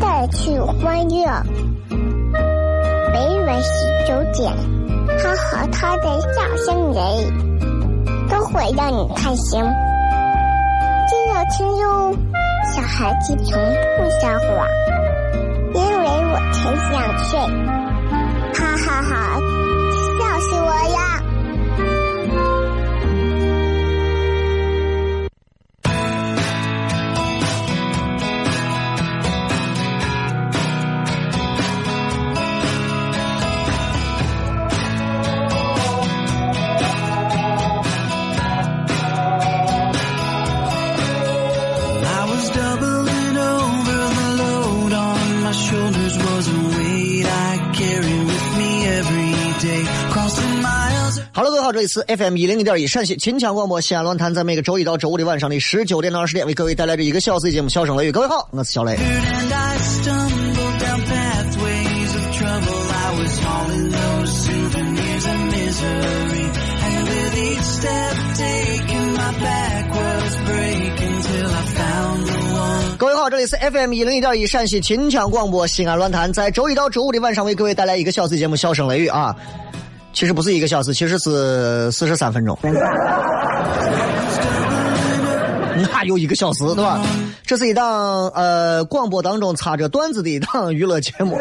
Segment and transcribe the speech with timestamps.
[0.00, 1.26] 带去欢乐。
[3.12, 3.70] 每晚十
[4.06, 4.52] 九点，
[5.18, 7.04] 他和他的笑声人，
[8.28, 9.60] 都会让你开心。
[11.08, 12.14] 记得听哟，
[12.74, 13.58] 小孩子从
[13.96, 14.48] 不撒谎，
[15.74, 16.58] 因为我才
[16.90, 16.92] 想
[17.24, 17.38] 睡。
[18.54, 19.12] 哈哈哈，
[51.88, 58.08] 是 FM 一零一点一陕西秦腔广播西安论坛，在每个周一到周五的晚上的十九点到二十点，为各位带来这一个小时的节目《笑声雷雨》。
[58.12, 58.96] 各位好，我是小雷。
[72.98, 79.34] 各位好，这里是 FM 一零一点一陕西秦腔广播西安论坛，在周一到周五的晚上，为各位带来一个小时节目《笑声雷雨》啊。
[80.18, 82.58] 其实不是一个小时，其实是四十三分钟。
[85.92, 87.00] 那有一个小时，对吧？
[87.46, 91.38] 这是一档呃广播当中插着段子的一档娱乐节目。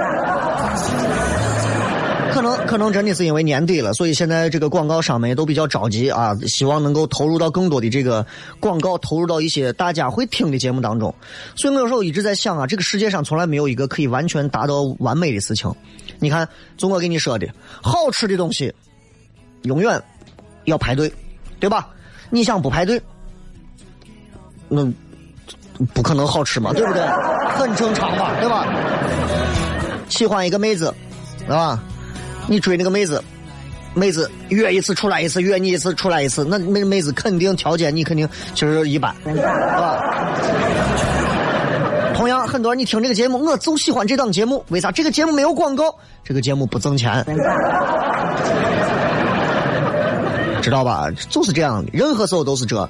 [2.37, 8.23] 可能可能真的是因为年底了，所以现在这个广告商们也都比较着急啊，希望能够投入到更多的这个
[8.59, 11.11] 广告，投入到一些大家会听的节目当中。
[11.55, 15.73] 所以我有时候一直在想啊，这个世界上从来没有一个可以完全达到完美的事情。
[16.19, 17.47] 你看，中国给你说的
[17.81, 18.71] 好吃的东西，
[19.63, 19.99] 永远
[20.65, 21.11] 要排队，
[21.59, 21.89] 对吧？
[22.29, 23.01] 你想不排队，
[24.69, 24.87] 那
[25.91, 27.01] 不可能好吃嘛， 对不对？
[27.57, 28.67] 很正常嘛，对吧？
[30.07, 30.93] 喜欢一个妹子，
[31.39, 31.81] 对吧？
[32.47, 33.23] 你追那个妹子，
[33.93, 40.01] 妹子约一次出来一次，约你一次出来一次，那那妹子肯定条件你肯定就是一般，是吧？
[42.15, 44.63] 同样，很多人你听这个节目，我就喜欢这档节目。
[44.69, 44.91] 为啥？
[44.91, 45.93] 这个节目没有广告，
[46.23, 47.23] 这个节目不挣钱，
[50.61, 51.07] 知道吧？
[51.29, 52.89] 就是这样的，任何时候都是这。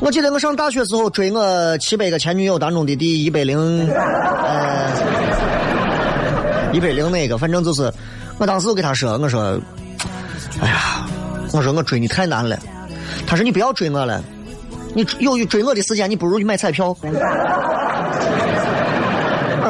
[0.00, 4.90] 我记得我上大学时候追我七百个前女友当中的第一百零呃
[6.72, 7.92] 一百零那个，反正就是
[8.38, 9.60] 我当时我给他说，我说，
[10.60, 11.06] 哎呀，
[11.52, 12.58] 我说我追你太难了。
[13.26, 14.22] 他说你不要追我了，
[14.94, 16.88] 你有追我的时间，你不如去买彩票。
[17.00, 17.08] 我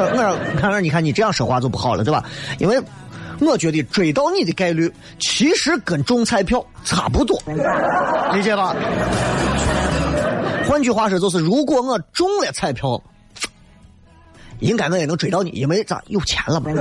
[0.05, 2.23] 说我说看看，你看你这样说话就不好了，对吧？
[2.57, 2.81] 因为
[3.39, 7.39] 我觉得追到你的概率其实跟中彩票差不多，
[8.33, 8.75] 理解吧？
[10.67, 13.01] 换句话说，就是如果我中了彩票，
[14.59, 16.71] 应该我也能追到你，因为咱有钱了嘛？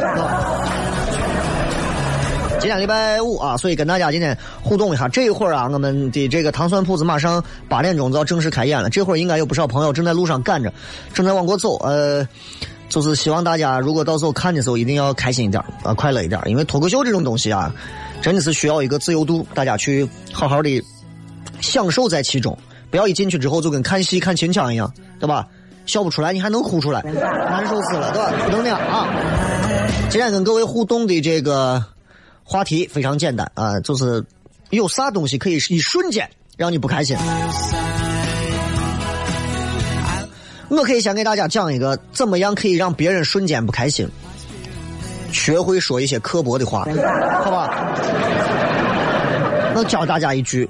[2.64, 5.06] 今天礼拜五啊，所以跟大家今天互动一下。
[5.06, 8.88] 这一会儿啊，我们的这个糖蒜铺子马上八点钟就要正式开演了。
[8.88, 10.72] 这会儿应该有不少朋友正在路上赶着，
[11.12, 11.76] 正在往过走。
[11.80, 12.26] 呃。
[12.88, 17.70] 就是希望大家如果到时候看的时候一定要开心一点啊，快乐一点，因为脱口秀这种东西啊，
[18.22, 20.82] 真的是需要一个自由度，大家去好好的
[21.60, 22.56] 享受在其中，
[22.90, 24.90] 不要一进去之后就跟看戏看秦腔一样，
[25.20, 25.46] 对吧？
[25.84, 28.32] 笑不出来，你还能哭出来，难受死了，对吧？
[28.46, 29.08] 不能那样啊！
[30.08, 31.84] 今天跟各位互动的这个
[32.44, 34.24] 话题非常简单啊，就是
[34.70, 37.16] 有啥东西可以一瞬间让你不开心？
[40.68, 44.08] 我可以先给大家讲一个，怎么样可以让别人瞬间不开心？
[45.32, 46.84] 学会说一些刻薄的话，
[47.42, 47.92] 好吧？
[49.74, 50.68] 我教大家一句，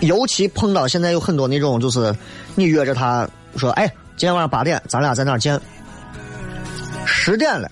[0.00, 2.14] 尤其碰到现在有很多那种，就是
[2.54, 3.86] 你约着他说：“哎，
[4.16, 5.60] 今天晚上八点，咱俩在哪见？”
[7.06, 7.70] 十点了，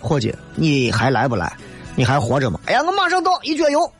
[0.00, 1.52] 伙计，你还来不来？
[1.96, 2.58] 你还活着吗？
[2.66, 3.92] 哎呀，我马上到，一脚油。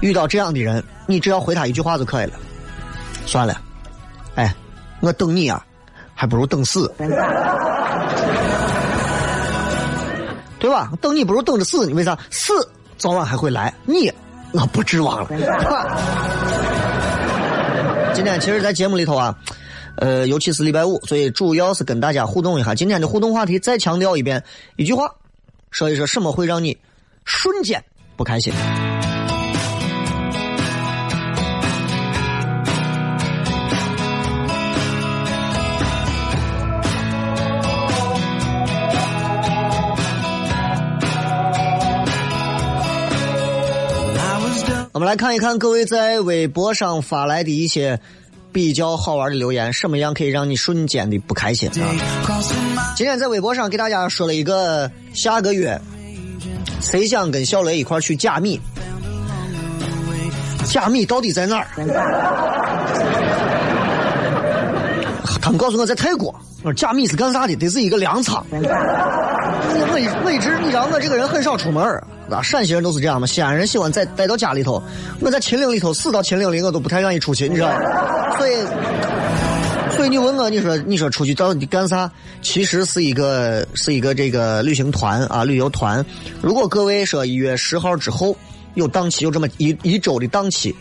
[0.00, 2.32] 遇到这样的人，你只要回他一句话就可以了。
[3.24, 3.56] 算了，
[4.34, 4.52] 哎，
[5.00, 5.64] 我等你啊，
[6.14, 6.92] 还不如等死，
[10.58, 10.90] 对吧？
[11.00, 12.18] 等你不如等着死，你为啥？
[12.30, 12.52] 死
[12.98, 14.12] 早晚还会来，你
[14.52, 15.28] 我不指望了。
[18.12, 19.34] 今天其实，在节目里头啊，
[19.98, 22.74] 呃，尤其是礼拜五，所以主要是跟大家互动一下。
[22.74, 24.42] 今天的互动话题再强调一遍，
[24.76, 25.14] 一句话，
[25.70, 26.76] 说一说什么会让你
[27.24, 27.84] 瞬间
[28.16, 28.52] 不开心。
[44.94, 47.98] 我们来看一看各位在微博上发来的一些
[48.52, 51.88] 比较好玩的留言，什么样可以让你瞬间的不开心啊？
[52.94, 55.80] 今天在微博上给大家说了一个下个月
[56.80, 58.60] 谁想跟小雷一块去加密？
[60.64, 61.66] 加密到底在哪儿？
[65.52, 66.34] 你告诉我在泰国。
[66.62, 67.54] 我说加密是干啥的？
[67.56, 68.42] 得是一个粮仓。
[68.50, 71.84] 我一我一直你知道我这个人很少出门
[72.30, 74.82] 啊，陕西人都是这样嘛，西安人喜欢在待到家里头。
[75.20, 77.70] 我在秦岭里头死到秦岭里，我都不太愿意出去，你知道
[78.38, 78.52] 所以，
[79.94, 82.10] 所以你问我，你说你说出去到底干啥？
[82.40, 86.02] 其实是一个是一个这个旅行团啊，旅游团。
[86.40, 88.34] 如果各位说一月十号之后
[88.72, 90.74] 有档期，有这么一一周的档期，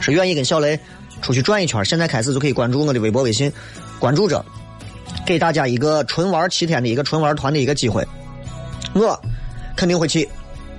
[0.00, 0.78] 是愿意跟小雷
[1.20, 3.52] 出去转一圈，现在开始就可以关注我的微博微信，
[4.00, 4.44] 关注着。
[5.26, 8.06] 给大家一个纯玩七天的一个纯玩团的一个机会，
[8.94, 9.20] 我
[9.76, 10.28] 肯定会去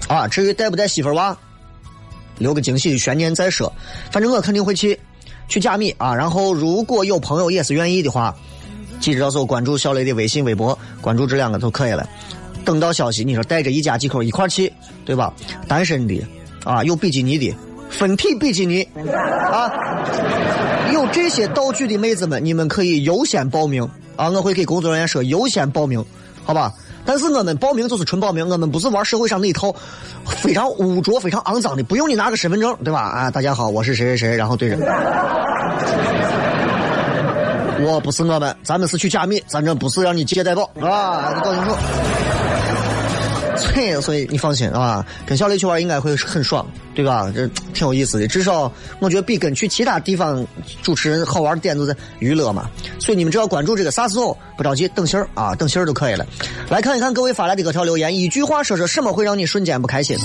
[0.08, 0.28] 啊！
[0.28, 1.38] 至于带不带媳妇娃，
[2.38, 3.72] 留个惊喜悬念再说。
[4.10, 4.98] 反正我肯定会去
[5.48, 6.16] 去加密啊！
[6.16, 8.36] 然后如果有朋友也是愿意的话，
[9.00, 12.08] 记着到时候关注小雷的微信、微博，关注这两个就可以了。
[12.66, 14.72] 等到消息，你说带着一家几口一块去，
[15.06, 15.34] 对吧？
[15.68, 16.22] 单身的
[16.64, 17.56] 啊，有比基尼的，
[17.92, 18.82] 分体比基尼
[19.52, 19.72] 啊，
[20.92, 23.88] 有这些道具的妹子们，你们可以优先报名。
[24.16, 26.04] 啊，我会给工作人员说优先报名，
[26.44, 26.72] 好吧？
[27.06, 29.74] 但是我们报名就是纯报名，我们不是玩社会上那一套
[30.26, 33.00] 非常污浊、非常肮脏的，不用你拿个身份证，对吧？
[33.00, 34.78] 啊，大家好，我是谁谁谁，然后对着，
[37.84, 41.72] 我不是我们，咱们是去加密，咱这不是让你接待报，啊，你搞清楚。
[43.62, 46.66] 对，所以你放心啊，跟小雷去玩应该会很爽，
[46.96, 47.32] 对吧？
[47.34, 50.46] 这挺有意思的，至少我觉得比跟去其他地方
[50.82, 52.70] 主持人好玩的点就在娱乐嘛。
[53.00, 56.26] 所以你们只要关注这个啥时候不着急，等信儿啊，等信儿就可以了。
[56.70, 60.18] 来看一看各位发来的各条留言，一句话说说什么会让你瞬间不开心？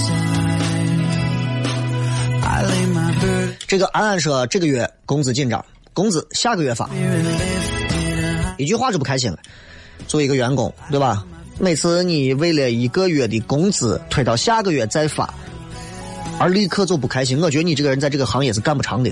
[3.66, 6.88] 这个安安说这个月工资紧张，工资下个月发，
[8.56, 9.38] 一句话就不开心了。
[10.06, 11.24] 作为一个员工，对吧？
[11.58, 15.32] 每次你为了一个月的工资推到下个月再发，
[16.38, 19.10] 而立刻就不开心，我觉得你这个人在这个行业是干不长的。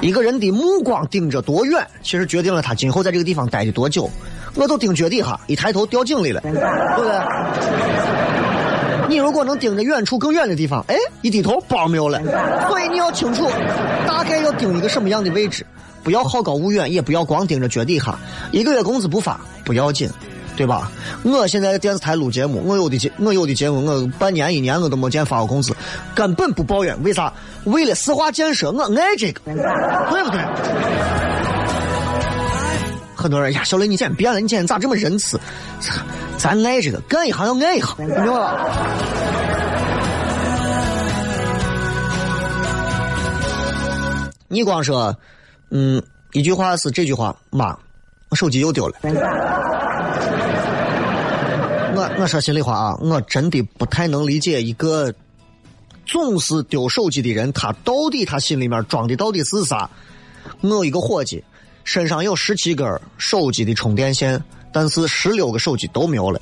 [0.00, 4.10] 一个人的目光盯着多远，其实决定了他今后在这个地方待的多久。
[4.54, 6.58] 我都盯脚底下，一抬头掉井里了，对不
[7.04, 7.12] 对？
[9.08, 12.18] 你如果能盯着远处更远的地方，哎，一低头包没有了。
[12.68, 13.46] 所以你要清楚，
[14.06, 15.66] 大概要盯一个什么样的位置，
[16.02, 18.18] 不要好高骛远，也不要光盯着脚底下。
[18.50, 20.08] 一个月工资不发不要紧。
[20.56, 20.90] 对吧？
[21.24, 25.74] 我现在在电视台录节目，我有的节我有的节目，我半年一年我都没见发过工资，
[26.14, 27.00] 根本不抱怨。
[27.02, 27.32] 为啥？
[27.64, 30.40] 为了市化建设，我爱这个， 对不对？
[33.14, 35.38] 很多人呀，小雷，你今天变了，你今天咋这么仁慈？
[36.36, 38.68] 咱爱这个，干一行要爱一行，明白吧？
[44.48, 45.16] 你光说，
[45.70, 47.78] 嗯，一句话是这句话，妈，
[48.28, 48.96] 我手机又丢了。
[52.18, 55.12] 我说心里话啊，我真的不太能理解一个
[56.06, 59.90] 总是丢手机的人，他到底他心里面装的到底是啥？
[60.60, 61.42] 我有一个伙计，
[61.84, 62.86] 身上有十七根
[63.18, 64.42] 手机的充电线，
[64.72, 66.38] 但是十六个手机都没有了。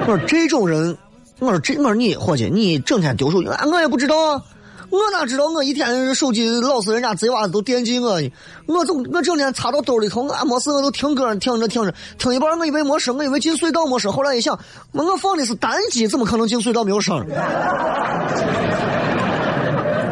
[0.00, 0.96] 我说这种人，
[1.38, 4.42] 我说这我说你伙计，你整天丢手机，我也不知道啊。
[4.92, 8.30] 我哪知道我一天手机老是人家贼娃子都惦记我呢？
[8.66, 14.58] 我总我整天插到兜里头，我没事我都听歌听着听着，听一半我以为没声，我以为进隧道没声，后来一想，
[14.92, 17.26] 我放的是单机，怎么可能进隧道没有声？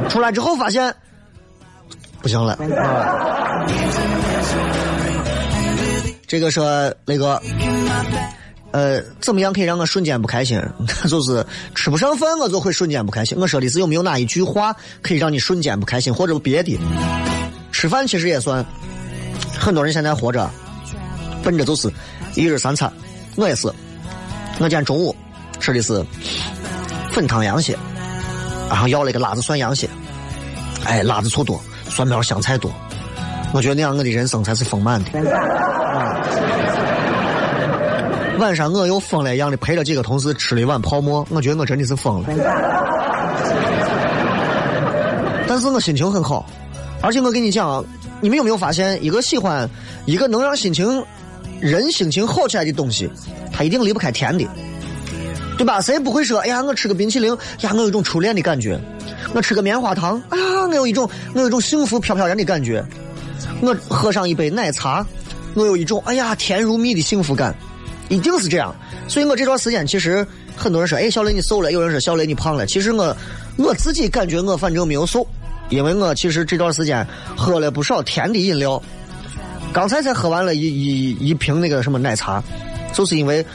[0.08, 0.94] 出来之后发现
[2.22, 2.56] 不行了。
[6.26, 7.38] 这个说那个。
[8.72, 10.60] 呃，怎么样可以让我瞬间不开心？
[11.08, 13.36] 就是吃不上饭，我就会瞬间不开心。
[13.38, 16.78] 我说的是有没有哪一句话可以让你瞬间不开心，或者别的？
[17.72, 18.64] 吃饭其实也算。
[19.58, 20.50] 很多人现在活着，
[21.42, 21.92] 奔着就是
[22.34, 22.90] 一日三餐。
[23.36, 23.66] 我也是。
[24.58, 25.14] 我今天中午
[25.58, 26.04] 吃的是
[27.12, 27.76] 粉汤羊血，
[28.68, 29.88] 然后要了一个辣子蒜羊血，
[30.84, 32.70] 哎，辣子醋多，蒜苗香菜多，
[33.54, 35.18] 我觉得那样我的人生才是丰满的。
[35.30, 36.19] 啊
[38.40, 42.28] 晚上我又疯了一样的陪着几个同事吃了一碗泡馍，我觉得我真的是疯了。
[45.47, 46.47] 但是我心情很好，
[47.02, 47.85] 而且我跟你讲，
[48.20, 49.68] 你们有没有发现，一个喜欢，
[50.06, 51.04] 一个能让心情
[51.61, 53.11] 人心情好起来的东西，
[53.52, 54.49] 它一定离不开甜的，
[55.59, 55.78] 对吧？
[55.82, 58.78] 谁不会说，哎呀，我吃个冰淇淋，呀，我有一种初恋的感觉；
[59.35, 62.82] 我吃个棉花糖，啊，我有一种，我有一种幸福飘飘然的感觉；
[63.61, 65.04] 我喝上一杯奶茶，
[65.54, 67.54] 我有一种，哎呀，甜如蜜的幸福感。
[68.11, 68.75] 一定是这样，
[69.09, 70.26] 所以我这段时间其实
[70.57, 72.67] 很多人说，哎，小雷你瘦了，有人说小雷你胖了。
[72.67, 73.17] 其实我
[73.57, 75.25] 我自己感觉我反正没有瘦，
[75.69, 78.83] 因为我其实这段时间喝了不少甜的饮料，
[79.73, 82.43] 刚才才喝完了一一一瓶那个什么奶茶，
[82.93, 83.47] 就是因为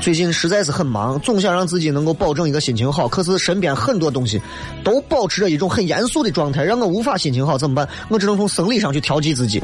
[0.00, 4.40] 最近实在是很忙，总想让自己能够保证一个心情好，可是身边很多东西
[4.84, 7.88] 都保持着一种很严肃的状态，让我无法心情好，怎么办？
[8.08, 9.60] 我只能从生理上去调剂自己，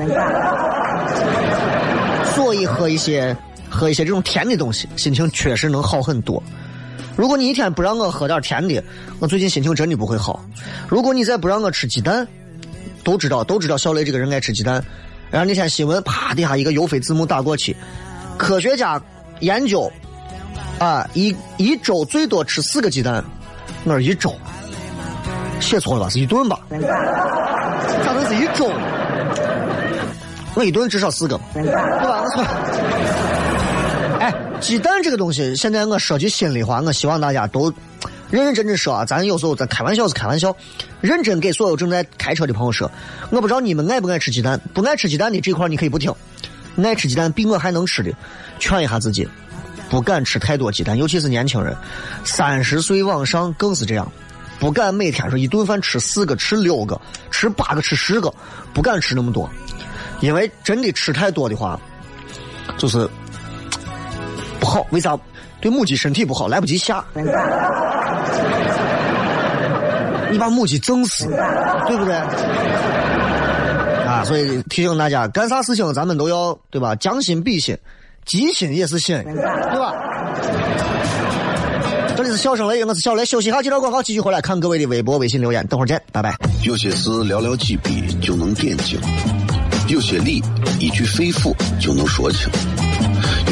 [2.35, 3.37] 所以喝一些。
[3.75, 6.41] 喝一些这种甜的东西，心情确实能好很多。
[7.17, 8.83] 如果你一天不让我喝点甜的，
[9.19, 10.45] 我最近心情真的不会好。
[10.89, 12.27] 如果你再不让我吃鸡蛋，
[13.03, 14.83] 都知道都知道小雷这个人爱吃鸡蛋。
[15.31, 17.77] 然后那天新闻啪底下一个油飞字幕打过去，
[18.39, 19.03] 科学家
[19.41, 19.91] 研究
[20.79, 23.25] 啊一一周最多吃四个鸡蛋。
[23.85, 24.33] 我说一周，
[25.61, 26.09] 写错了吧？
[26.11, 26.61] 是一顿吧？
[26.71, 28.71] 咋能是一周？
[30.55, 32.25] 我一顿至少四个，对吧？
[32.37, 33.34] 哎，
[34.65, 37.71] 鸡蛋这个东西，现在我说句心里话，我希望大家都
[38.31, 39.05] 认认真真说啊。
[39.05, 40.57] 咱有时候咱开玩笑是开玩笑，
[41.03, 42.91] 认真给所有正在开车的朋友说。
[43.29, 46.11] 我不知道你们爱不爱吃鸡蛋，不爱吃鸡蛋的这块你可以不听。
[46.83, 48.11] 爱吃鸡蛋比我还能吃的，
[48.59, 49.29] 劝一下自己，
[49.91, 51.77] 不敢吃太多鸡蛋，尤其是年轻人，
[52.25, 54.11] 三十岁往上更是这样，
[54.59, 56.99] 不敢每天说一顿饭吃四个、吃六个、
[57.31, 58.33] 吃八个、吃十个，
[58.73, 59.47] 不敢吃那么多。
[60.21, 61.79] 因为真的吃太多的话，
[62.79, 63.07] 就是
[64.75, 64.87] 好。
[64.91, 65.17] 为啥？
[65.61, 67.05] 对母鸡身体不好，来不及下。
[70.31, 71.27] 你把母鸡整死，
[71.87, 72.15] 对不对？
[74.05, 76.95] 啊，所以提醒大家，干啥事情咱们都要对吧？
[76.97, 77.79] 将心比心，
[78.25, 79.95] 鸡心也是心，对吧？
[82.17, 86.37] 这里是笑声雷，我是小雷，休息一下，接着广告，继续回来看各位的微博、微信留言，等会儿见，拜拜。
[86.63, 89.01] 有些事寥寥几笔就能点睛。
[89.89, 90.43] 有些理
[90.81, 92.51] 一句肺腑就能说清，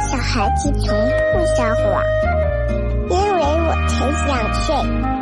[0.00, 0.96] 小孩子从
[1.32, 2.02] 不撒谎，
[3.10, 5.17] 因为我才想睡。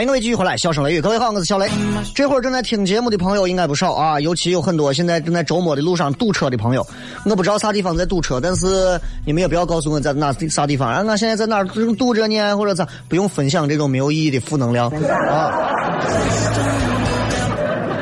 [0.00, 1.68] 欢迎各位继续回来，笑声雷雨，各位好，我是小雷。
[2.14, 6.86] 这会儿正在听节目的朋友应该不少啊，尤其有很多现在正在周末的路上堵车的朋友。
[7.26, 14.88] 我不知道啥地方在堵车，但是你们也不要告诉我在哪啥地方，啊，我现在在哪儿堵着呢，或者咋，不用分享这种没有意义的负能量
[15.28, 15.52] 啊。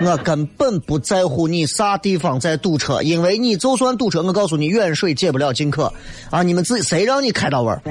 [0.00, 5.92] 我根本不在乎你啥地方在堵车，因为你就算堵车，我告诉你，远水解不了近渴
[6.30, 6.44] 啊！
[6.44, 7.82] 你们自己谁让你开到位儿？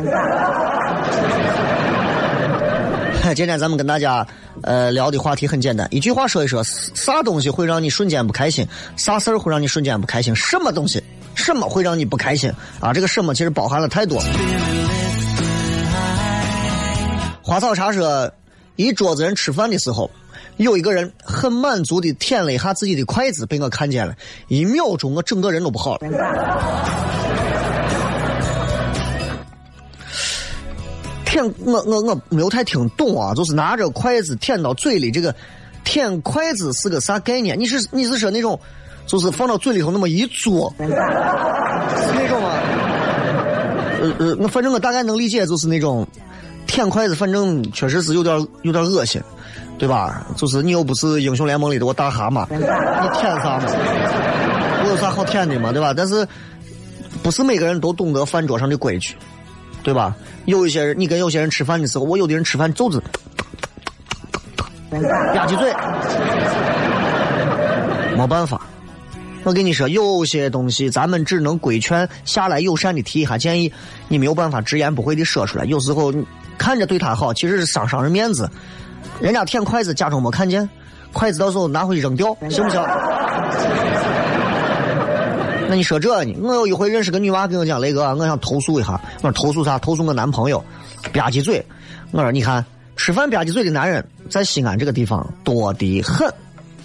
[3.33, 4.25] 今天咱们跟大家
[4.63, 8.67] 呃聊的话题很简单，一句话说一说，啥东西会让你瞬间不开心？
[8.95, 10.35] 啥事儿会让你瞬间不开心？
[10.35, 11.03] 什么东西？
[11.35, 12.51] 什么会让你不开心？
[12.79, 14.19] 啊，这个什么其实包含了太多。
[17.41, 18.31] 花草茶说，
[18.75, 20.09] 一桌子人吃饭的时候，
[20.57, 24.15] 有一个人很满足的舔了一下自己的筷子，被我看见了，
[24.47, 27.26] 一秒钟我整个人都不好了。
[31.37, 35.33] 舔我我我没有太听懂啊，就是拿着筷子舔到嘴里，这个
[35.83, 37.59] 舔筷子是个啥概念？
[37.59, 38.59] 你是你是说那种，
[39.05, 42.49] 就是放到嘴里头那么一嘬，是那种吗？
[44.01, 46.07] 呃呃，我反正我大概能理解，就是那种
[46.65, 49.21] 舔筷子，反正确实是有点有点恶心，
[49.77, 50.25] 对吧？
[50.35, 53.65] 就是你又不是英雄联盟里的我大蛤蟆，你舔啥嘛？
[54.83, 55.71] 我有啥好舔的嘛？
[55.71, 55.93] 对吧？
[55.95, 56.27] 但是
[57.21, 59.15] 不是每个人都懂得饭桌上的规矩，
[59.87, 60.13] 对吧？
[60.43, 63.07] 有一些人，你跟有些人吃饭的时候，我有的人吃饭就是吧
[65.47, 65.73] 唧嘴，
[68.17, 68.59] 没办法。
[69.45, 73.71] 我跟你说，有些东西咱们只能规劝下来，友善的提一下建议，
[74.09, 75.63] 你没有办法直言不讳的说出来。
[75.63, 76.13] 有时候
[76.57, 78.51] 看着对他好，其实是伤伤人面子。
[79.21, 80.69] 人家舔筷子，假装没看见，
[81.13, 82.85] 筷子到时候拿回去扔掉，行不行？
[85.69, 86.33] 那你说这呢？
[86.41, 88.99] 我有一回认识个女娃跟我讲，雷哥，我想投诉一下。
[89.17, 89.77] 我说投诉啥？
[89.79, 90.63] 投诉我男朋友
[91.13, 91.65] 吧唧嘴。
[92.11, 96.33] 我说你看，吃饭吧唧嘴的男人在西安这个地方多得很。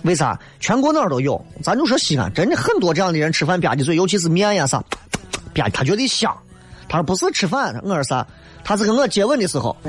[0.02, 0.38] 为啥？
[0.58, 1.40] 全国哪儿都有。
[1.62, 6.36] 咱就说西安，真的很多这样的人吃饭吧唧嘴，尤其是面呀啥，吧唧他觉得香。
[6.88, 8.26] 他说不是吃饭，我说啥？
[8.64, 9.76] 他是跟我接吻的时候。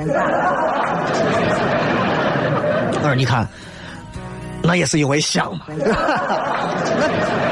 [2.96, 3.46] 我说你看，
[4.62, 5.66] 那也是因为香嘛。
[5.68, 5.84] 那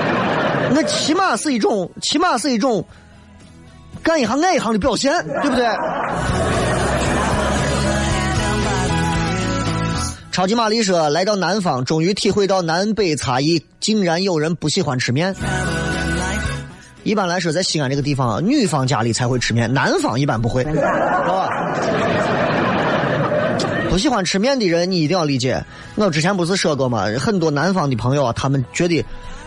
[0.75, 2.85] 那起码是一种，起码是一种
[4.03, 5.13] 干一行爱一行的表现，
[5.43, 5.67] 对不对？
[10.31, 15.35] 超级玛丽说：“来到南方，终于体会到南北差异，竟然有人不喜欢吃面。
[17.05, 21.51] 一般来说，在西安这个地方，女方家里才会吃面，南方一般不会，知道吧？
[23.91, 25.63] 不喜欢吃面的人，你一定要理解。
[25.97, 27.05] 我之前不是说过吗？
[27.21, 29.05] 很多南方的朋友，他们觉得，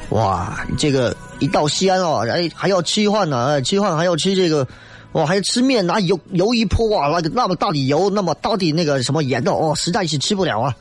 [0.09, 4.67] 哇，这个一到西安哦，哎，还要吃一碗呢，吃一碗还要吃这个。”
[5.15, 10.75] 哇，还要吃面拿油油一泼哇，那个那么大的油，那么大的那个什么盐的哦，实在是吃不了啊！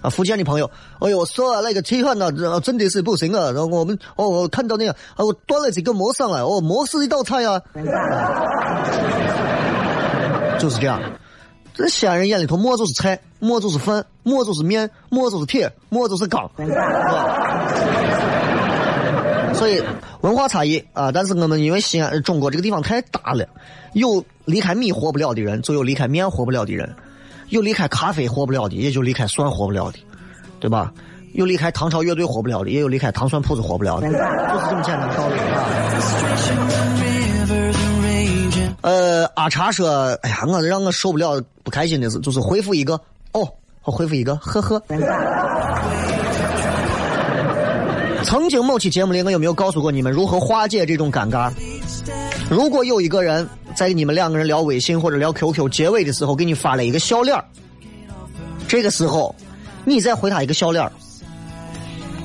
[0.00, 3.52] 啊，福建的朋友，哎呦，我说啊那个吃饭呢，真的是不行啊！
[3.52, 7.62] 然后我们哦，我看到那个，啊，我端了几个馍上来，哦，馍是一道菜啊，
[10.58, 11.00] 就是这样。
[11.72, 18.25] 这西安人眼里头，馍就是菜，馍就是饭，馍就是面，馍就是铁，馍就是钢，是吧
[19.56, 19.82] 所以。
[20.22, 23.46] 文化差异啊，但是我们因为西安、中国这个地方太大了，
[23.92, 26.88] 有离开米活不了的人，就有离开面活不了的人；
[27.50, 29.98] 有离开咖啡活不了的，也就离开蒜活不了的，
[30.58, 30.92] 对吧？
[31.34, 34.18] 有离开唐朝乐队活不了的，也有离开糖蒜铺子活不了的，就是
[34.68, 35.64] 这么简单的道理啊。
[38.80, 42.94] 呃，阿茶说：“哎呀，我让我受不了、不开心的是，就是回复一个
[43.32, 43.46] 哦，
[43.84, 44.82] 我回复一个呵呵。”
[48.26, 51.48] 曾经某期节目里，我有没有告诉过你们如何化解这种尴尬？
[52.50, 57.40] 如果有一个人在你们两个人聊微信或者聊 QQ 结尾的时候给你发了一个笑脸
[58.66, 59.32] 这个时候
[59.84, 60.90] 你再回他一个笑脸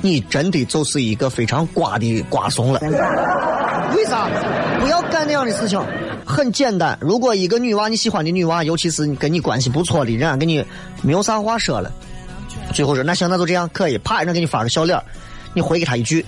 [0.00, 2.80] 你真的就是一个非常瓜的瓜怂了。
[3.94, 4.28] 为啥？
[4.80, 5.80] 不要干那样的事情。
[6.26, 10.64] 很简单，如果一个女娃你喜欢的女娃，尤其是跟你关系不错的，人家跟你
[11.00, 11.92] 没有啥话说了，
[12.74, 15.00] 最后说那行那就这样可以，啪，人家给你发个笑脸
[15.54, 16.24] 你回给他一句，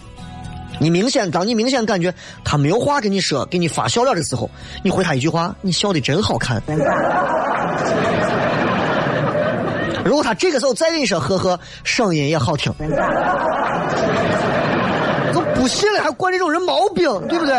[0.79, 2.13] 你明显，当你明显感觉
[2.45, 4.51] 他没有话跟你说，给你发笑脸的时候，
[4.83, 6.63] 你回他一句话，你笑的真好看。
[10.05, 12.71] 如果他这个时候再跟你说呵呵，声音也好听，
[15.33, 17.55] 都不信了还惯这种人毛病，对不对？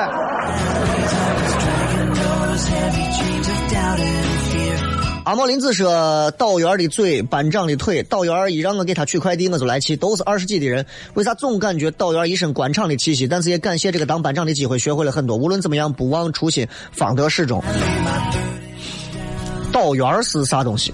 [5.26, 8.04] 阿莫林子说：“导员的嘴，班长的腿。
[8.04, 9.96] 导员一让我给他取快递，我就来气。
[9.96, 10.86] 都是二十几的人，
[11.16, 13.28] 为啥总感觉导员一身官场的气息？
[13.28, 15.36] 但是也感谢这个当班长的机会，学会了很多。
[15.36, 17.60] 无论怎么样，不忘初心，方得始终。
[19.72, 20.94] 导员是啥东西？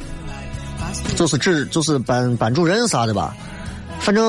[1.18, 3.36] 就是指就是班班主任啥的吧？
[4.00, 4.26] 反正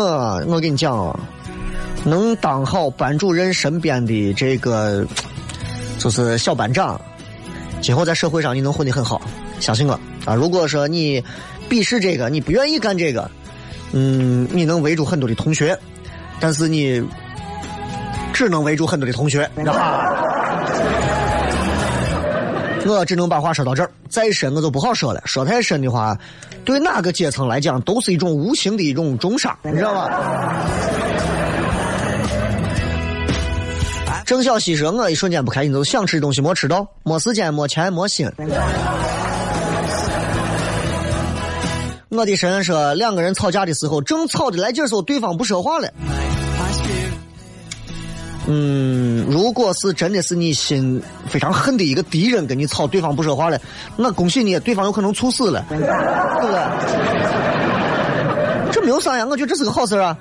[0.49, 1.21] 我跟你讲啊，
[2.05, 5.07] 能当好班主任身边的这个，
[6.01, 7.01] 就是小班长，
[7.81, 9.23] 今后在社会上你能混得很好。”
[9.63, 9.93] 相信我
[10.25, 10.35] 啊！
[10.35, 11.23] 如果说你
[11.71, 13.31] 鄙视这个，你不愿意干这个，
[13.93, 15.79] 嗯，你能围住很多的同学，
[16.41, 17.01] 但是你
[18.33, 20.19] 只能围住很多的同学，知道吧？
[22.85, 25.23] 我只能把话说到这儿，再深我就不好说了。
[25.25, 26.19] 说太深的话，
[26.65, 30.11] 对哪个阶层来讲都是一种无形的一种重伤，你知道吧？
[34.27, 38.29] 郑小西说：“我一瞬间不开心，就想吃东西没吃到，没时间，没钱，没心。”
[42.15, 45.89] 我的神说，两个人吵架的时候，正吵的来劲儿时候，对方不说话了。
[48.47, 53.59] 嗯，如果是真的是你心非常恨的一个敌人跟你吵，对方不说话了，
[53.97, 55.91] 那恭喜你，对方有可能猝死了，对不对？
[58.73, 60.15] 这没有啥呀，我觉得这是个好事啊。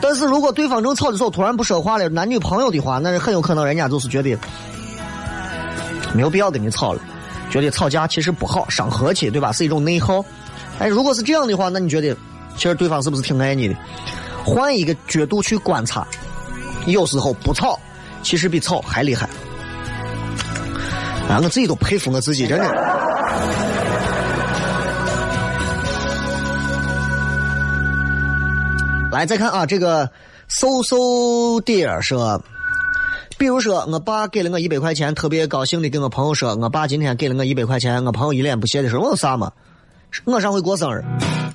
[0.00, 4.36] 但是如果对方正吵的时候突然不说话了，男女朋友的话，那是很有可能人家就是觉得
[6.12, 7.00] 没有必要跟你吵了，
[7.48, 9.52] 觉得吵架其实不好，伤和气，对吧？
[9.52, 10.24] 是一种内耗。
[10.82, 12.12] 哎，如果是这样的话，那你觉得
[12.56, 13.76] 其实对方是不是挺爱你的？
[14.44, 16.04] 换一个角度去观察。
[16.86, 17.78] 有时候不吵，
[18.24, 19.28] 其实比吵还厉害。
[21.28, 22.64] 啊，我自己都佩服我自己，真的。
[29.12, 30.10] 来，再看啊，这个
[30.48, 30.96] so so
[31.60, 32.42] dear 说，
[33.38, 39.52] 比如说我爸给了我一百块钱，特别高兴的跟我朋友说，我爸今天给了我一百块钱，我朋友一脸不屑的说，我有啥嘛？
[40.24, 41.02] 我上回过生日，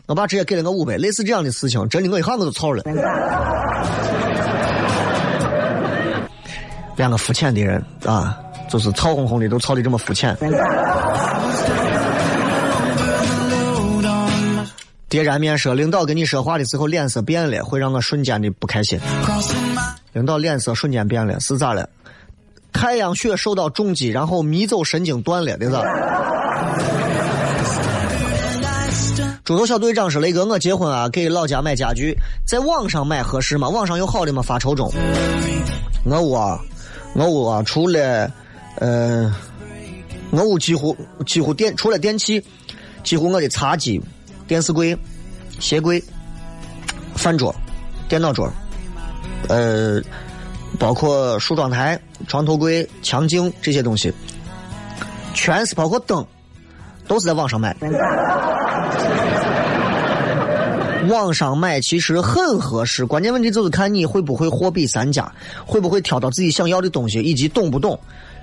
[0.07, 2.83] 我爸直接给了我五百，类似这样的事情，真的我一下我都操了。
[6.95, 8.37] 两个肤浅的人啊，
[8.69, 10.35] 就是操哄哄的，都操的这么肤浅。
[15.07, 18.99] 爹燃面说，领导跟你说话的时候脸色变了，会让我瞬间的不开心。
[20.11, 21.87] 领导脸色瞬间变了，是咋了？
[22.73, 25.81] 太阳穴受到重击，然后迷走神经断了，对吧？
[29.47, 32.13] 猪头小队长说：“雷哥，我结婚啊，给老家买家具，
[32.45, 33.69] 在网上买合适吗？
[33.69, 34.41] 网上有好的吗？
[34.41, 34.91] 发愁中。
[36.03, 36.59] 我屋啊。”
[37.15, 38.29] 我屋啊，除了，
[38.75, 39.33] 呃，
[40.31, 40.93] 我屋几乎
[41.25, 42.43] 几乎电除了电器，
[43.05, 44.01] 几乎我的茶几、
[44.49, 44.97] 电视柜、
[45.61, 46.03] 鞋柜、
[47.15, 47.55] 饭桌、
[48.09, 48.51] 电脑桌，
[49.47, 50.01] 呃，
[50.77, 54.11] 包括梳妆台、床头柜、墙镜这些东西，
[55.33, 56.27] 全是包括灯，
[57.07, 57.75] 都是在网上买。
[61.09, 65.31] 网上买其实很合适，关键问题就是看你会不会货比三家，
[65.65, 67.97] 会不会挑到自己想要的东西，以及懂不懂。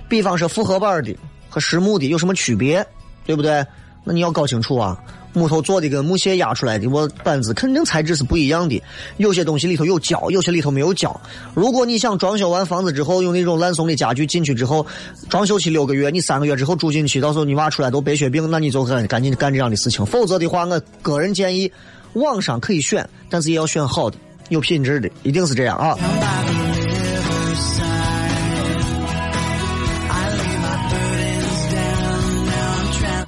[0.09, 1.15] 比方说复合板的
[1.47, 2.85] 和实木的有什么区别，
[3.25, 3.63] 对不对？
[4.03, 4.97] 那你要搞清楚啊。
[5.35, 8.81] 木头做的跟木屑压出来的，我板子肯定材质是不一样的。
[9.17, 11.19] 有些东西里头有胶，有些里头没有胶。
[11.53, 14.85] 如果你想装修完房子之后用那种烂松的家具进去之后，
[15.29, 20.05] 装修期六个月，你三个月之后住进去，到时候你娃出来都白血病，那你就赶赶紧干这样的事情。
[20.05, 21.71] 否则的话，我个人建议。
[22.13, 24.15] 网上可以选，但是也要选好的、
[24.47, 25.97] 有品质的，一定是这样啊！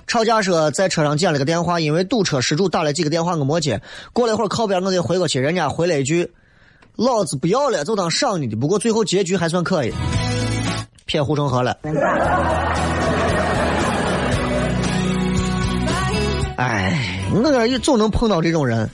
[0.08, 3.82] 吵架说在车上接了个电话，因为堵车，失主打了几个电话我没接。
[4.14, 6.32] 过了一会儿靠边，我给回过去，人家回了一句
[6.96, 9.94] ：“老子不要了，就当赏你的。”不过最后结局还算可以，
[11.06, 11.78] 撇护城河了。
[16.56, 17.14] 哎。
[17.30, 18.90] 我这也总能碰到这种人，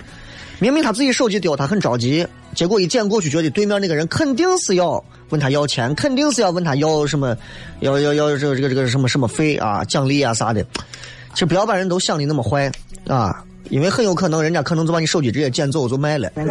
[0.63, 7.35] 明明他自己手机丢，他很着急，结果一捡过去，觉得对面那个人肯定是要问他要钱，肯定是要问他要什么，
[7.81, 10.65] 要要要这个这个这个什么什么费啊、奖励啊啥的。
[11.33, 12.71] 其实不要把人都想的那么坏
[13.09, 16.31] 啊，因为很有可能人家可能就把你手机直接捡走就卖了。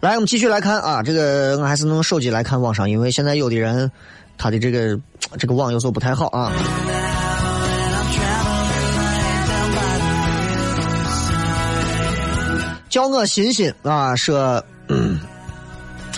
[0.00, 3.90] 来，我们继续来看啊，这个我还是用手机来看网上，因为现在有的人
[4.36, 4.96] 他的这个
[5.36, 6.52] 这个网有时候不太好啊。
[12.88, 14.64] 叫我欣欣啊，说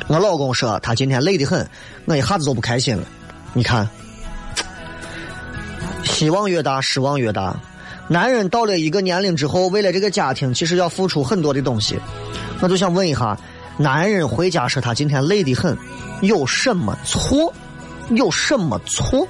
[0.09, 1.67] 我老公说他今天累得很，
[2.05, 3.03] 我一下子就不开心了。
[3.55, 3.89] 你看，
[6.05, 7.57] 希望越大，失望越大。
[8.09, 11.99] 男人到了一个年龄之后，为了这个家庭，其实要付出很多的东西。
[12.61, 13.35] 我就想问一下。
[13.77, 15.77] 男人回家说他今天累得很，
[16.21, 17.53] 有什么错？
[18.11, 19.27] 有什么错？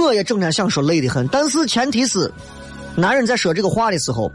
[0.00, 2.32] 我也整天想说累得很，但是前提是，
[2.96, 4.30] 男人在说这个话的时候，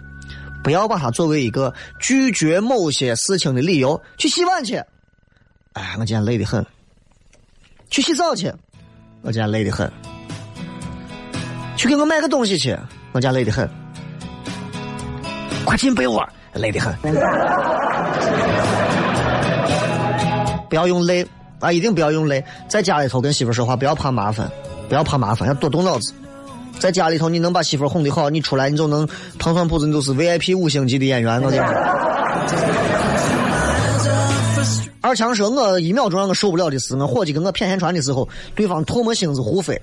[0.64, 4.00] 不要把它作为一个拒绝某些事情的理由。
[4.18, 4.76] 去洗碗去，
[5.74, 6.66] 哎，我今天累得很。
[7.90, 8.52] 去洗澡去，
[9.22, 9.92] 我今天累得很。
[11.76, 12.78] 去给我买个东西去，
[13.12, 13.70] 我今天累得很。
[15.66, 16.24] 快进被窝。
[16.54, 16.94] 累得很，
[20.70, 21.26] 不要用累
[21.60, 21.72] 啊！
[21.72, 22.44] 一定不要用累。
[22.68, 24.50] 在家里头跟媳妇说话，不要怕麻烦，
[24.88, 26.14] 不要怕麻烦，要多动脑子。
[26.80, 29.08] 在家里头，你能把媳妇哄得好，你出来你就能
[29.40, 31.42] 糖蒜铺子，你就是 VIP 五星级的演员。
[31.42, 31.66] 我讲。
[35.02, 39.80] 二强说，我一秒钟让我受不了的是，我伙计跟我谝闲传的时候，对方唾沫星子胡飞。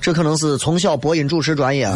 [0.00, 1.88] 这可能是从小播音主持专业，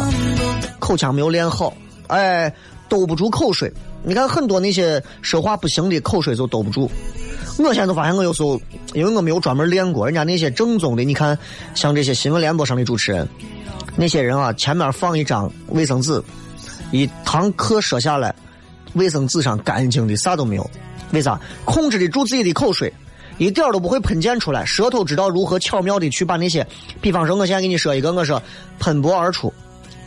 [0.79, 1.73] 口腔没有练好，
[2.07, 2.53] 哎，
[2.89, 3.71] 兜不住口水。
[4.03, 6.89] 你看很多那些说话不行的，口水就兜不住。
[7.59, 8.59] 我现在都发现，我有时候
[8.93, 11.37] 因为我没有专门练过，人家那些正宗的，你看
[11.73, 13.27] 像这些新闻联播上的主持人，
[13.95, 16.21] 那些人啊，前面放一张卫生纸，
[16.91, 18.33] 一堂课说下来，
[18.93, 20.69] 卫生纸上干净的啥都没有，
[21.11, 21.39] 为啥？
[21.65, 22.93] 控制得住自己的口水。
[23.39, 26.65] 一点都不会喷溅出来，舌头知道如何巧妙的去把那些，
[26.99, 28.41] 比方说，我现在给你说一个，我说
[28.79, 29.53] 喷薄而出。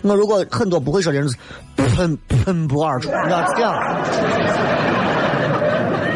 [0.03, 1.29] 我如果很多不会说的人，
[1.77, 3.75] 喷喷薄而出，你知道这样。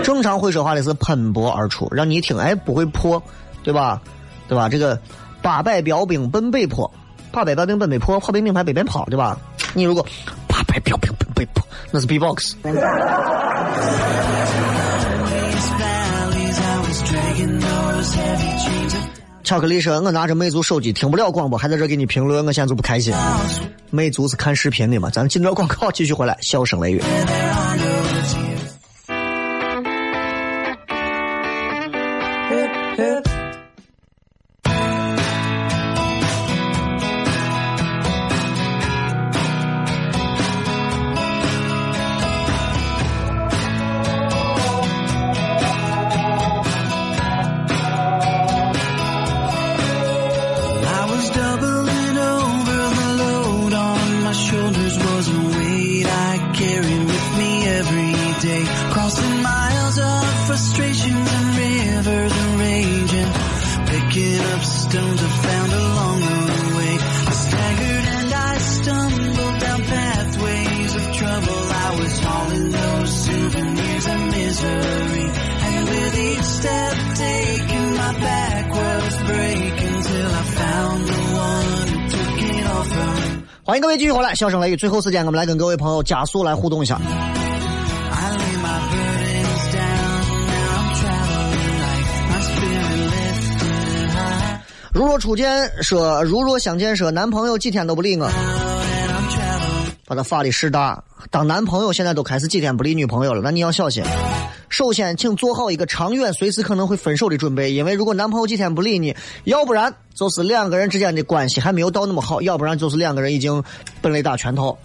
[0.03, 3.23] 正常会说话的是喷薄而出，让你一听，哎，不会破，
[3.62, 4.01] 对吧？
[4.49, 4.68] 对吧？
[4.68, 4.99] 这个
[5.40, 6.90] 八百标兵奔北坡，
[7.33, 9.38] 八百标兵奔北坡，炮兵名牌北边跑，对吧？
[9.73, 10.07] 你如果
[10.47, 12.57] 八百标兵奔北坡，那是 B-box。
[19.44, 23.12] 巧克力说：“我拿着魅族手机听不了广播，还在这给你评论，我现在就不开心。
[23.90, 25.11] 魅族是看视频的嘛？
[25.11, 27.02] 咱进段广告，继续回来，笑声雷雨。”
[83.67, 84.77] 欢迎各位继续回来，笑声雷雨。
[84.77, 87.01] 最后时间，我们来跟各位朋友加速来互动一下。
[94.93, 98.31] 如若初见说，如若相见说，男朋友几天都不理我，
[100.07, 101.03] 把他发的事大。
[101.31, 104.05] 当男朋友现在都开始几天不理女朋友了，那你要小心。
[104.77, 113.63] 首先，请做好一个长远、随时可能会分手的准备，因为如果男朋友几天不理你，要不然就是两个人之间的关系还没有到那么好，要不然就是两个人已经
[114.03, 114.77] 本垒打全套。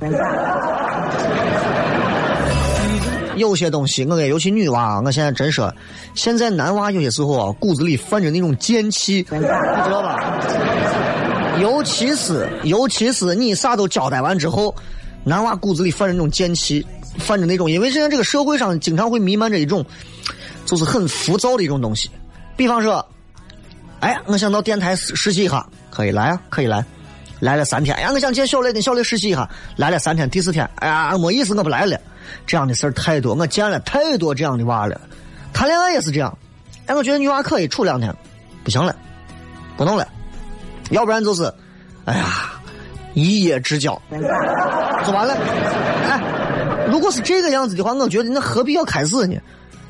[3.36, 5.73] 有些东西，我跟尤其女娃，我现在真说，
[6.13, 9.47] 现在男娃有些时候啊，骨子里泛着那种贱气，你知
[9.89, 10.39] 道吧？
[11.60, 14.75] 尤其是尤其是你啥都交代完之后，
[15.23, 16.86] 男娃骨子里泛着那种贱气，
[17.19, 19.86] 泛着那种，因为现在这个社会上经常会弥漫着一种，
[20.65, 22.10] 就是很浮躁的一种东西。
[22.55, 23.05] 比方说，
[23.99, 26.84] 哎，我想到电台实实习一下，可以来啊，可以来，
[27.39, 27.95] 来了三天。
[27.95, 31.99] 哎呀，我想见小雷，跟小雷实习一下，来了三天，第四天，哎呀，没意思，我不来了。
[32.45, 34.99] 这样的事儿太多，我见了太多这样的娃了。
[35.51, 36.38] 谈恋爱也是这样，
[36.86, 38.15] 哎，我觉得女娃可以处两天，
[38.63, 38.95] 不行了，
[39.75, 40.08] 不弄了。
[40.91, 41.51] 要不然就是，
[42.05, 42.51] 哎呀，
[43.13, 43.99] 一夜之交，
[45.05, 45.36] 就完了。
[46.08, 46.21] 哎，
[46.89, 49.38] 如果是这个样子的话，我觉得那何必要开始呢？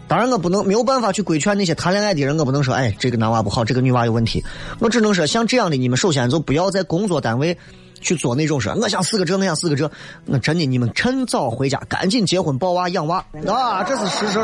[0.07, 4.43] 当然，我不能没有办法去规劝那些谈恋爱的人，我不能说，哎，这个男娃不好，这个女娃有问题。
[4.79, 7.57] 我只能说，像这样的，你们首先就不要在工作单位。
[8.01, 9.91] 去做那种事，我想死个这，我想死个这，
[10.23, 14.39] 那真的你们趁早回家，赶紧结婚抱娃养娃啊，这是实事。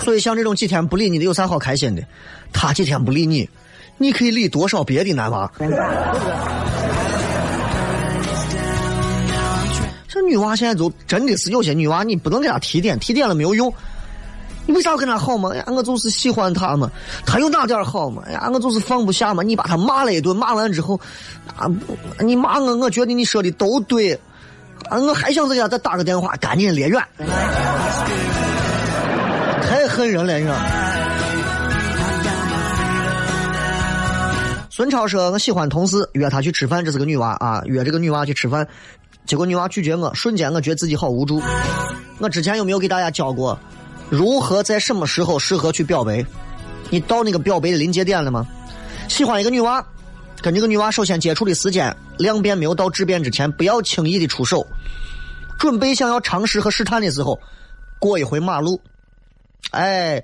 [0.00, 2.02] 所以像这种几天不理你的，有啥好开心的？
[2.54, 3.46] 他几天不理你，
[3.98, 5.52] 你可以理多少别的男娃？
[10.16, 13.70] 这女娃现在就真的是有些女娃，你不能给她提点，提点了没有用。
[14.64, 15.50] 你为啥要跟她好嘛？
[15.52, 16.90] 哎呀，我就是喜欢她嘛。
[17.26, 18.22] 她有哪点好嘛？
[18.26, 19.42] 哎呀，我就是放不下嘛。
[19.42, 20.98] 你把她骂了一顿，骂完之后，
[21.54, 21.68] 啊，
[22.20, 24.18] 你骂我，我觉得你说的都对。
[24.88, 27.02] 啊，我还想再给她再打个电话，赶紧离远。
[29.62, 30.56] 太恨人了，你知道。
[34.68, 38.68] 孙超说：“我喜欢同事，约他去吃饭，这是个女娃啊，约这个女娃去吃饭，
[39.26, 41.42] 结果女娃拒绝我，瞬间我觉得自己好无助。
[42.18, 43.58] 我之前有没有给大家教过？”
[44.08, 46.24] 如何在什么时候适合去表白？
[46.90, 48.46] 你到那个表白的临界点了吗？
[49.08, 49.84] 喜欢一个女娃，
[50.40, 54.64] 跟这个女娃首先接触的时间量变没有到质变之前，不要轻易的出手。
[55.58, 57.36] 准备想要尝试和试探的时候，
[57.98, 58.80] 过一回马路，
[59.72, 60.22] 哎，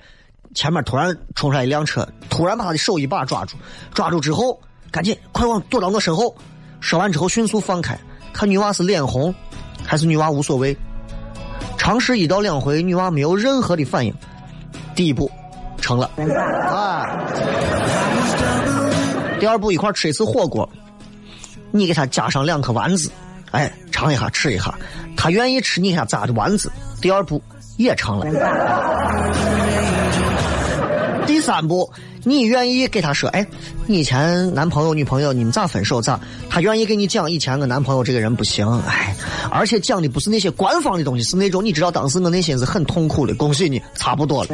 [0.54, 3.56] 前面突然冲出来一辆车，突然把他的手一把抓住，
[3.92, 4.60] 抓住之后
[4.92, 6.32] 赶紧快往躲到我身后。
[6.78, 7.98] 说完之后迅速放开，
[8.32, 9.34] 看女娃是脸红，
[9.84, 10.76] 还是女娃无所谓。
[11.76, 14.14] 尝试一到两回，女娃没有任何的反应。
[14.94, 15.30] 第一步
[15.78, 16.10] 成了
[16.70, 17.18] 啊，
[19.40, 20.68] 第二步一块吃一次火锅，
[21.70, 23.10] 你给她加上两颗丸子，
[23.50, 24.72] 哎，尝一下吃一下，
[25.16, 26.70] 她愿意吃你给他炸的丸子。
[27.00, 27.42] 第二步
[27.78, 28.26] 也成了。
[31.26, 31.90] 第三步，
[32.24, 33.46] 你愿意给他说，哎，
[33.86, 36.20] 你以前男朋友女朋友你们咋分手咋？
[36.50, 39.14] 他愿意给你讲以前我男朋友这个人不行，哎，
[39.50, 43.34] 而且讲的不是那些官方的东西，是那种你知道当时我内心是很痛苦的。
[43.34, 44.50] 恭喜你，差不多了。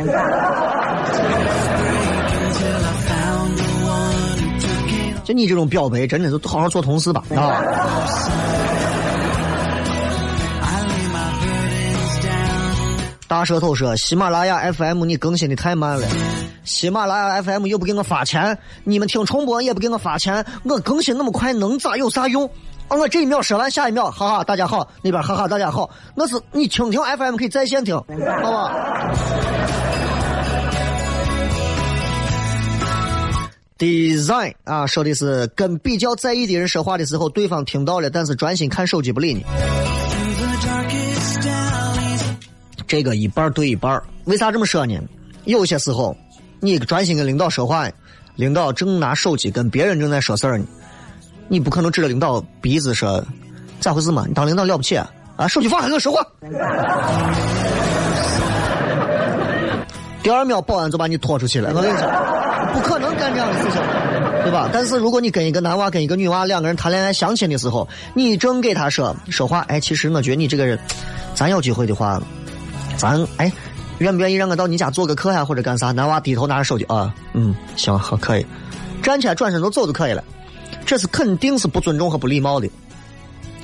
[5.24, 7.62] 就你这种表白，真的就好好做同事吧啊！
[13.26, 16.08] 大舌头说：“喜马拉雅 FM 你更新的太慢了，
[16.68, 22.46] 喜马拉雅 FM 又不给我发钱，你们听重播也不给我发钱，我更新那么快能咋有啥用？
[22.88, 28.70] 啊，我这一秒说完，下一秒，哈哈，大家好，那边哈哈，大家好，那是你听听 FM 可以在线听，好吧？”
[33.78, 39.42] Design 啊，说的是跟比较在意的人说话的时候，对方听到了，但是专心看手机不理你。
[42.86, 44.98] 这个一半对一半，为啥这么说呢？
[45.44, 46.16] 有些时候，
[46.60, 47.88] 你专心跟领导说话，
[48.36, 50.64] 领导正拿手机跟别人正在说事儿呢，
[51.48, 53.24] 你不可能指着领导鼻子说
[53.80, 54.24] 咋回事嘛？
[54.26, 55.10] 你当领导了不起啊？
[55.36, 56.26] 啊，手机放下跟我说话。
[60.22, 61.70] 第二秒，保安就把你拖出去了。
[61.74, 62.08] 我跟你说。
[62.72, 63.80] 不可能干这样的事情，
[64.42, 64.68] 对吧？
[64.70, 70.78] 但是如果你跟一个男娃跟一个女娃两个人谈恋爱相亲的时候，你正给他说说话，哎，其实我觉得你这个人，
[71.34, 72.20] 咱有机会的话，
[72.96, 73.50] 咱哎，
[73.98, 75.90] 愿不愿意让我到你家做个客呀，或者干啥？
[75.90, 78.46] 男娃低头拿着手机啊，嗯，行，好，可以，
[79.02, 80.22] 站起来转身就走就可以了。
[80.86, 82.68] 这是肯定是不尊重和不礼貌的。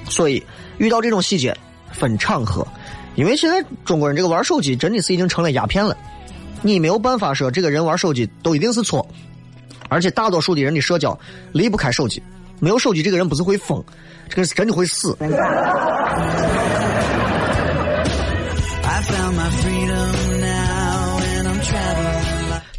[0.08, 0.42] 所以
[0.78, 1.56] 遇到这种细节
[1.92, 2.66] 分场合，
[3.14, 5.96] 因为现在中国人这个玩手机真的是已经成了鸦片了。
[6.62, 9.06] 你没有办法说这个人玩手机都一定是错，
[9.88, 11.18] 而且大多数的人的社交
[11.52, 12.22] 离不开手机，
[12.58, 13.82] 没有手机这个人不是会疯，
[14.28, 15.16] 这个是真的会死。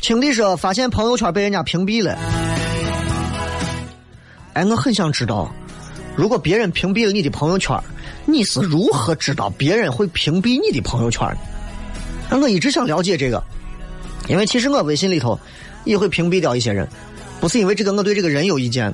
[0.01, 2.15] 青弟说发现朋友圈被人家屏蔽了，
[4.53, 5.51] 哎，我很想知道，
[6.15, 7.75] 如果别人屏蔽了你的朋友圈，
[8.25, 11.27] 你是如何知道别人会屏蔽你的朋友圈
[12.29, 12.37] 的？
[12.37, 13.43] 我一直想了解这个。
[14.27, 15.39] 因为其实我微信里头
[15.83, 16.87] 也会屏蔽掉一些人，
[17.39, 18.93] 不是因为这个我对这个人有意见，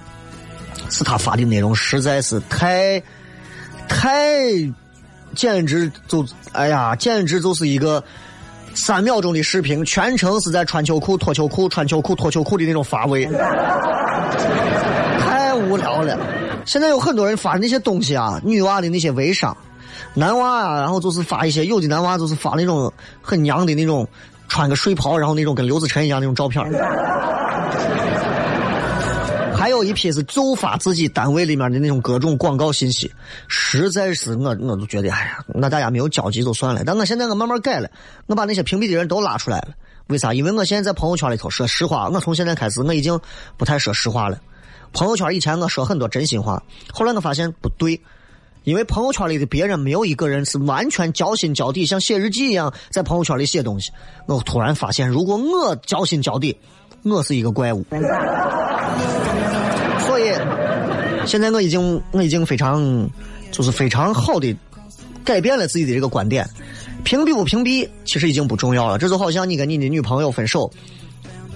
[0.89, 3.01] 是他发的内容实在是太
[3.87, 4.43] 太
[5.35, 8.03] 简直就哎呀，简直就是一个
[8.73, 13.25] 三秒钟的视频，全程是在穿秋裤脱秋裤穿秋裤脱秋裤的那种乏味，
[15.19, 16.17] 太无聊了。
[16.65, 19.55] 现在有很多人发的那些东西啊，女娃的那些微商，
[20.13, 22.91] 男娃啊，然后就是发一些，有的男娃就是发那种
[23.21, 24.07] 很娘的那种。
[24.53, 26.61] 穿个睡袍，然后那种跟刘子晨一样那种照片
[29.61, 33.11] 还有一批是就发自己单位里面的那种各种广告信息，
[33.47, 36.81] 实在是我我都觉得，哎呀，那大家没有交集就算了。
[36.83, 37.87] 但我现在我慢慢改了，
[38.25, 39.67] 我把那些屏蔽的人都拉出来了。
[40.07, 40.33] 为啥？
[40.33, 43.21] 因为我现在在朋友圈里头说实话，我从现在开始我已经
[43.55, 44.39] 不太说实话了。
[44.93, 48.01] 朋友圈以前我说很多真心话，后来我发现不对。
[48.63, 53.91] 因为朋友圈里的别人没有一个人是完全交心交底，像写日记一样在朋友圈里写东西。
[54.25, 56.57] 我突然发现，如果我交心交底，
[57.03, 57.85] 我是一个怪物。
[61.25, 63.09] 现在我已经我已经非常
[63.51, 64.55] 就是非常好的
[65.23, 66.47] 改变了自己的这个观点。
[67.03, 68.97] 屏蔽不屏蔽，其实已经不重要了。
[68.97, 70.71] 这就好像你跟你的女朋友分手，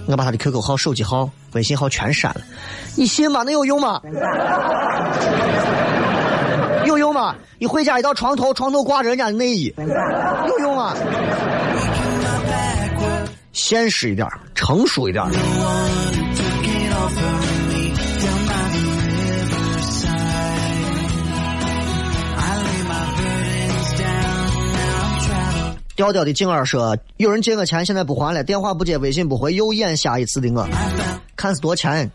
[0.06, 2.40] 我把她的 QQ 号、手机号、微信号全删了，
[2.96, 3.44] 你信吗？
[3.44, 4.00] 那有用吗？
[6.84, 7.36] 有用吗？
[7.58, 9.72] 你回家一到床头，床头挂着人家的内衣，
[10.48, 10.94] 有用吗？
[13.52, 15.24] 现实一点，成熟一点。
[25.96, 30.68] 调调的静儿说：“有人借我钱，现在不还了，电话不接，微信不回，又演下一次的我，
[31.34, 32.10] 看是多钱，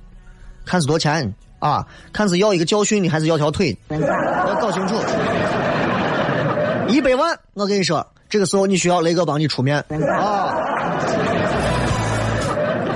[0.63, 3.77] 看是多钱。”啊，看是要一个教训呢，还是要条腿？
[3.89, 4.95] 要搞清楚。
[6.87, 10.55] 一百万，我跟你说，这个时候你需要雷哥帮你出面啊，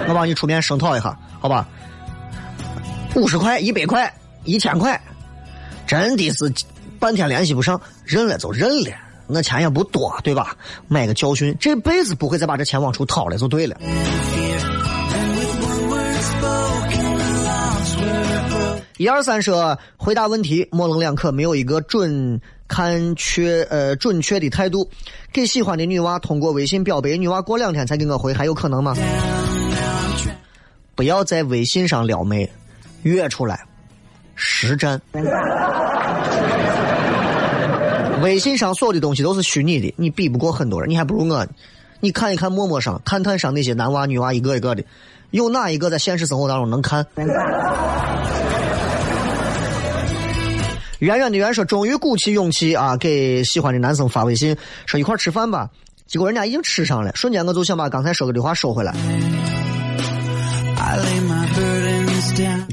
[0.07, 1.67] 我帮你出面声讨一下，好吧？
[3.15, 4.11] 五十块、一百块、
[4.45, 4.99] 一千块，
[5.85, 6.51] 真的是
[6.99, 8.89] 半天联系不上，认了就认了，
[9.27, 10.55] 那钱也不多，对吧？
[10.87, 13.75] 买个教训，这辈子不会再把这钱往出掏了，就对了。
[18.97, 24.89] 一二三说回答问题模棱两可，没有一个准看确呃准确的态度。
[25.33, 28.95] 给喜欢的女娃通过微信表白，女娃过两天才给我回，还有可能吗？
[30.95, 32.49] 不要在微信上撩妹，
[33.03, 33.59] 约出来
[34.35, 35.01] 实战。
[38.25, 41.47] 微信上所有的东西都是虚拟的，你比不过很多人，你还不如我。
[41.99, 44.83] 你看一看陌陌上、探探上那些男娃女娃一个一个的，
[45.29, 47.05] 有哪一个在现实生活当中能看？
[50.97, 54.57] 圆圆的圆说：“终于鼓起勇气啊，给喜欢的男生发微信，
[54.87, 55.69] 说一块吃饭吧。
[56.07, 58.91] 结果人家已经吃上了，瞬间我就想把刚才说过的话收回来。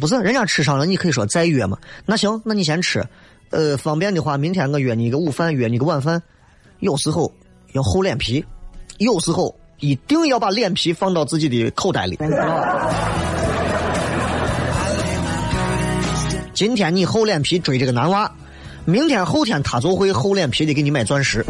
[0.01, 1.77] 不是，人家吃上了，你可以说再约嘛。
[2.07, 3.05] 那行，那你先吃。
[3.53, 6.23] 呃，方便的话，明天我约你个午饭，约你个晚饭。
[6.81, 7.31] 有时候
[7.73, 8.45] 要厚脸皮，
[8.99, 12.19] 有时候一定要把脸皮放到自己的口袋里。
[16.55, 18.31] 今天你厚脸皮追这个男娃，
[18.85, 21.45] 明天后天他就会厚脸皮的给你买钻石。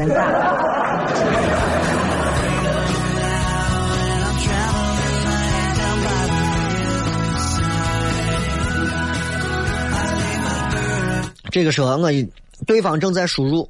[11.52, 12.26] 这个时候，我一
[12.66, 13.68] 对方正在输入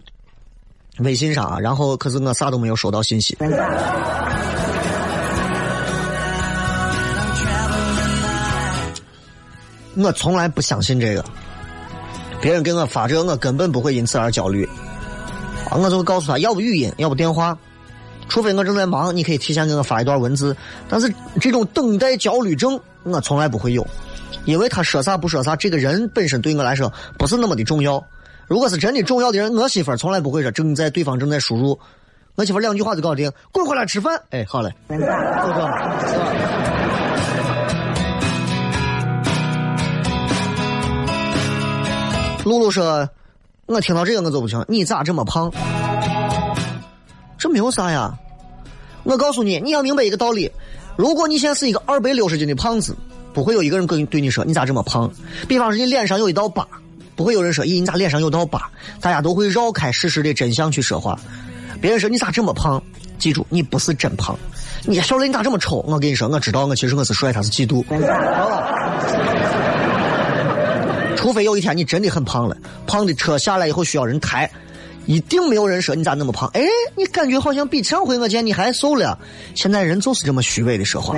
[1.00, 3.36] 微信上，然后可是我啥都没有收到信息。
[9.96, 11.24] 我从来不相信这个，
[12.40, 14.64] 别人给我发这个，我根本不会因此而焦虑。
[15.68, 17.58] 啊，我就告诉他，要不语音，要不电话，
[18.28, 20.56] 除非我正在忙，你可以提前给我发一段文字。
[20.88, 23.84] 但是这种等待焦虑症，我从来不会有，
[24.44, 28.04] 因为他说啥不说啥，这个人本身对我来说不是那么的重要。
[28.48, 31.78] 如果是真的重要的人，我媳妇儿从来不会说正在对方正在输入，
[32.34, 34.20] 我媳妇儿两句话就搞定，滚回来吃饭。
[34.30, 35.72] 哎，好嘞，就这样。
[42.44, 43.08] 露露说
[43.66, 45.50] ：“我听到这个我就不行，你咋这么胖？
[47.38, 48.12] 这没有啥呀。
[49.04, 50.50] 我告诉你，你要明白一个道理：
[50.96, 52.96] 如果你现在是一个二百六十斤的胖子，
[53.32, 55.10] 不会有一个人跟你对你说你咋这么胖。
[55.48, 56.66] 比方说你脸上有一道疤，
[57.16, 58.70] 不会有人说咦你咋脸上有道疤？
[59.00, 61.18] 大家都会绕开事实的真相去说话。
[61.80, 62.82] 别人说你咋这么胖？
[63.18, 64.36] 记住，你不是真胖。
[64.84, 65.76] 你小雷你咋这么丑？
[65.86, 67.84] 我跟你说，我知道我其实我是帅，他是嫉妒。”
[71.16, 74.50] 除非有一天你真的很胖了，胖的车下来以后需要人抬，
[75.06, 76.50] 一定没有人说你咋那么胖。
[76.52, 76.62] 哎，
[76.96, 79.16] 你感觉好像比上回我见你还瘦了。
[79.54, 81.14] 现在人就是这么虚伪的说话。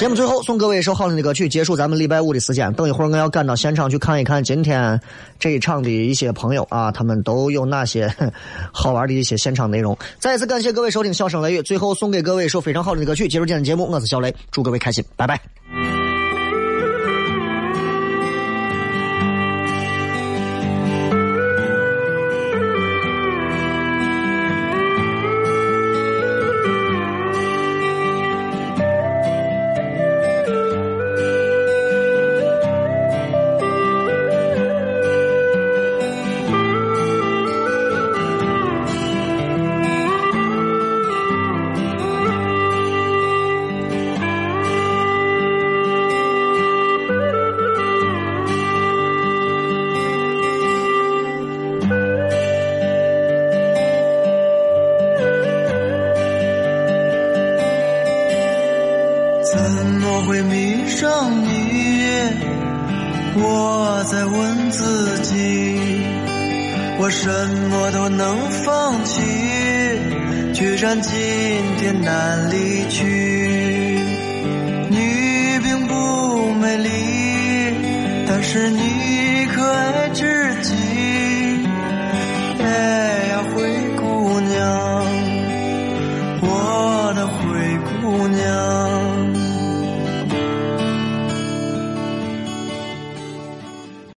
[0.00, 2.72] 节目最后送各位一首好听的歌曲，结束咱们礼拜五的时间。
[2.72, 4.98] 等一会儿我要赶到现场去看一看今天
[5.38, 8.10] 这一场的一些朋友啊，他们都有哪些
[8.72, 9.94] 好玩的一些现场内容。
[10.18, 13.90] 再次感谢各位收听《笑声雷雨》，最后送给各位一首非常好听的歌曲，结束今天节目。
[13.90, 15.38] 我是小雷，祝各位开心，拜拜。